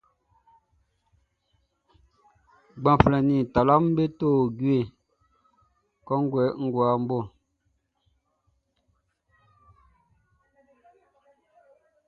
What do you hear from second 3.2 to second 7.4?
nin talua me to jue guabo.